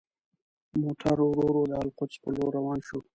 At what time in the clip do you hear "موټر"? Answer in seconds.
0.81-1.17